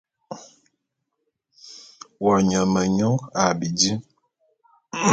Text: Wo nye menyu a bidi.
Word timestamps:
Wo 2.23 2.33
nye 2.47 2.59
menyu 2.73 3.11
a 3.43 3.45
bidi. 3.57 3.91